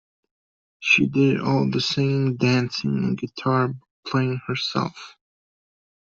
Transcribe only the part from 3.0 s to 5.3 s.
and guitar playing herself.